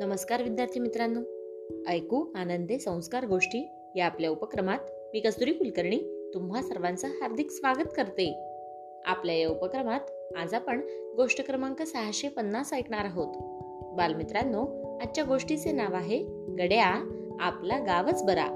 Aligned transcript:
नमस्कार 0.00 0.42
विद्यार्थी 0.42 0.80
मित्रांनो. 0.80 1.20
ऐकू 1.90 2.26
आनंदे 2.34 2.78
संस्कार 2.78 3.26
गोष्टी 3.26 3.68
या 3.96 4.06
आपल्या 4.06 4.30
उपक्रमात 4.30 4.78
मी 5.12 5.20
कस्तुरी 5.20 5.52
कुलकर्णी 5.52 6.30
तुम्हा 6.34 6.62
सर्वांचं 6.62 7.08
हार्दिक 7.08 7.50
स्वागत 7.50 7.88
करते. 7.96 8.38
आपल्या 9.04 9.34
या 9.36 9.48
उपक्रमात 9.48 10.00
आज 10.36 10.54
आपण 10.54 10.80
गोष्ट 11.16 11.46
क्रमांक 11.46 11.82
सहाशे 11.82 12.28
पन्नास 12.28 12.72
ऐकणार 12.72 13.04
आहोत. 13.04 13.34
बालमित्रांनो 13.94 14.66
आजच्या 15.00 15.24
गोष्टीचे 15.24 15.72
नाव 15.72 15.94
आहे 15.94 16.18
गड्या 16.58 17.18
आपला 17.40 17.78
गावच 17.78 18.24
बरा. 18.24 18.46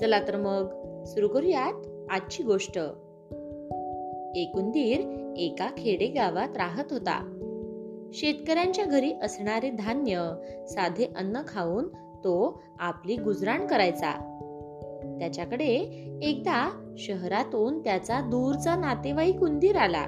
चला 0.00 0.20
तर 0.20 0.36
मग 0.36 0.64
सुरू 1.04 1.28
करूयात 1.28 2.06
आजची 2.10 2.42
गोष्ट. 2.42 2.78
एकुंदीर 4.36 5.00
एका 5.36 5.70
खेडे 5.78 6.06
गावात 6.06 6.56
राहत 6.56 6.84
होता. 6.90 7.36
शेतकऱ्यांच्या 8.12 8.84
घरी 8.84 9.12
असणारे 9.22 9.70
धान्य 9.70 10.34
साधे 10.68 11.12
अन्न 11.16 11.40
खाऊन 11.48 11.88
तो 12.24 12.62
आपली 12.78 13.16
गुजराण 13.16 13.66
करायचा. 13.66 14.36
त्याच्याकडे 15.18 15.66
एकदा 16.22 16.94
शहरातून 16.98 17.78
त्याचा 17.78 18.20
दूरचा 18.20 18.76
नातेवाईक 18.76 19.42
उंदीर 19.42 19.76
आला. 19.76 20.06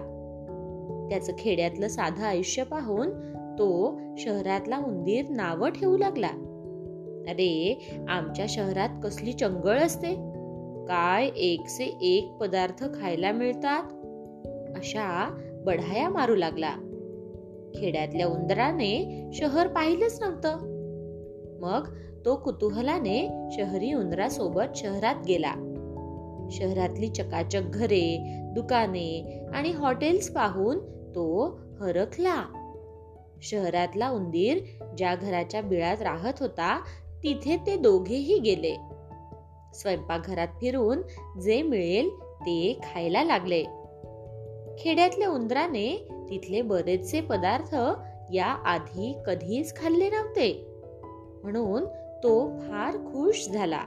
त्याचं 1.10 1.32
खेड्यातलं 1.38 1.88
साधं 1.88 2.24
आयुष्य 2.24 2.64
पाहून 2.64 3.10
तो 3.58 4.00
शहरातला 4.18 4.78
उंदीर 4.78 5.24
नावं 5.28 5.70
ठेवू 5.70 5.96
लागला. 5.96 6.28
अरे 7.28 7.88
आमच्या 8.08 8.46
शहरात 8.48 8.88
कसली 9.04 9.32
चंगळ 9.32 9.78
असते. 9.78 10.14
काय 10.88 11.26
एक 11.26 11.66
से 11.66 11.84
एक 11.84 12.32
पदार्थ 12.40 12.84
खायला 13.00 13.32
मिळतात? 13.32 13.82
अशा 14.76 15.38
बढाया 15.64 16.08
मारू 16.08 16.34
लागला. 16.34 16.74
खेड्यातल्या 17.76 18.26
उंदराने 18.26 19.30
शहर 19.34 19.68
पाहिलंच 19.68 20.18
नव्हतं. 20.22 20.56
मग 21.60 21.94
तो 22.24 22.36
कुतूहलाने 22.36 23.48
शहरी 23.56 23.92
उंदरासोबत 23.92 24.76
शहरात 24.76 25.14
गेला. 25.28 25.54
शहरातली 26.50 27.08
चकाचक 27.08 27.60
घरे 27.62 28.18
दुकाने 28.54 29.40
आणि 29.54 29.72
हॉटेल्स 29.72 30.30
पाहून 30.30 30.78
तो 31.10 31.58
हरखला. 31.80 32.44
शहरातला 33.42 34.10
उंदीर 34.10 34.58
ज्या 34.96 35.14
घराच्या 35.14 35.62
बिळात 35.62 36.02
राहत 36.02 36.32
होता 36.40 36.80
तिथे 37.22 37.56
ते 37.56 37.76
दोघेही 37.76 38.38
गेले. 38.38 38.76
स्वयंपाकघरात 39.74 40.48
फिरून 40.60 41.02
जे 41.40 41.62
मिळेल 41.62 42.08
ते 42.22 42.80
खायला 42.82 43.24
लागले. 43.24 43.64
खेड्यातल्या 44.78 45.28
उंदराने 45.28 46.08
तिथले 46.32 46.62
बरेचसे 46.62 47.20
पदार्थ 47.20 47.74
या 48.32 48.46
आधी 48.46 49.16
कधीच 49.26 49.76
खाल्ले 49.76 50.10
नव्हते. 50.10 50.66
म्हणून 51.42 51.84
तो 52.22 52.48
फार 52.48 52.96
खुश 52.96 53.48
झाला. 53.48 53.80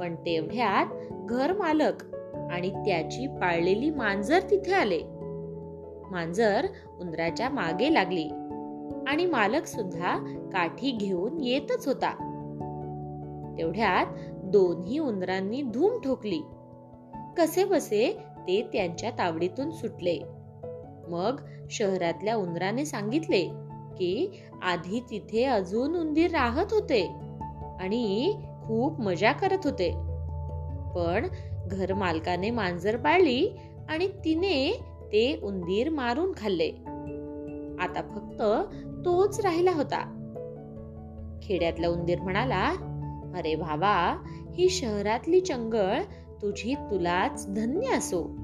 पण 0.00 0.14
तेवढ्यात 0.14 0.86
घर 1.28 1.52
मालक 1.52 2.14
आणि 2.50 2.70
त्याची 2.70 3.26
पाळलेली 3.26 3.90
मांजर 3.90 4.40
तिथे 4.50 4.72
आले. 4.72 5.00
मांजर 6.10 6.66
उंदराच्या 7.00 7.50
मागे 7.50 7.94
लागली 7.94 8.28
आणि 9.06 9.26
मालक 9.26 9.66
सुद्धा 9.66 10.18
काठी 10.52 10.90
घेऊन 10.90 11.40
येतच 11.40 11.86
होता. 11.86 12.12
तेवढ्यात 13.58 14.06
दोन्ही 14.44 14.98
उंदरांनी 14.98 15.62
धूम 15.62 16.00
ठोकली. 16.00 16.40
कसे 17.38 17.64
बसे 17.64 18.18
ते 18.46 18.68
त्यांच्या 18.72 19.10
तावडीतून 19.10 19.70
सुटले. 19.70 20.18
मग 21.08 21.40
शहरातल्या 21.70 22.36
उंदराने 22.36 22.84
सांगितले 22.84 23.50
की 23.98 24.42
आधी 24.62 25.00
तिथे 25.10 25.44
अजून 25.44 25.96
उंदीर 25.96 26.30
राहत 26.30 26.66
होते 26.70 27.06
आणि 27.80 28.34
खूप 28.64 29.00
मजा 29.00 29.32
करत 29.32 29.58
होते. 29.64 29.90
पण 30.94 31.26
घर 31.66 31.94
मालकाने 31.94 32.50
मांजर 32.50 32.96
पाळली 32.96 33.48
आणि 33.88 34.06
तिने 34.06 34.80
ते 35.12 35.40
उंदीर 35.42 35.88
मारून 35.90 36.32
खाल्ले. 36.36 36.68
आता 37.80 38.00
फक्त 38.14 38.42
तोच 39.04 39.40
राहिला 39.40 39.70
होता. 39.70 40.12
खेड्यातला 41.42 41.88
उंदीर 41.88 42.20
म्हणाला 42.20 42.74
अरे 43.36 43.54
भावा 43.54 44.24
ही 44.54 44.68
शहरातली 44.68 45.40
चंगळ 45.40 46.00
तुझी 46.42 46.74
तुलाच 46.74 47.54
धन्य 47.54 47.96
असो. 47.96 48.36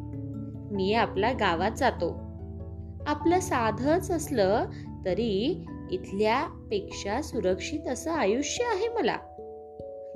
मी 0.72 0.92
आपल्या 0.92 1.32
गावात 1.32 1.70
जातो. 1.76 2.31
आपलं 3.06 3.40
साधच 3.40 4.10
असलं 4.10 4.66
तरी 5.04 5.64
इथल्या 5.90 6.66
पेक्षा 6.70 7.22
सुरक्षित 7.22 7.88
असं 7.88 8.10
आयुष्य 8.10 8.64
आहे 8.64 8.88
मला. 8.88 9.16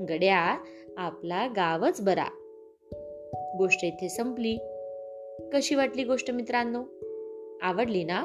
गड्या 0.09 0.59
आपला 0.97 1.47
गावच 1.47 2.01
बरा. 2.01 2.27
गोष्ट 3.59 3.85
इथे 3.85 4.09
संपली. 4.09 4.59
कशी 5.53 5.75
वाटली 5.75 6.05
गोष्ट 6.05 6.31
मित्रांनो? 6.31 6.85
आवडली 7.63 8.05
ना? 8.05 8.25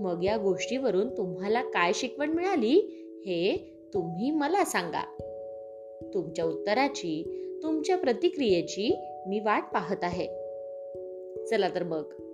मग 0.00 0.24
या 0.24 0.36
गोष्टीवरून 0.36 1.16
तुम्हाला 1.16 1.62
काय 1.62 1.92
शिकवण 1.94 2.30
मिळाली 2.30 2.78
हे 3.26 3.56
तुम्ही 3.94 4.30
मला 4.30 4.64
सांगा. 4.64 5.04
तुमच्या 6.14 6.44
उत्तराची 6.44 7.40
तुमच्या 7.62 7.96
प्रतिक्रियेची 7.96 9.04
मी 9.26 9.40
वाट 9.40 9.64
पाहत 9.74 10.04
आहे. 10.04 10.26
चला 11.46 11.68
तर 11.68 11.82
मग. 11.82 12.33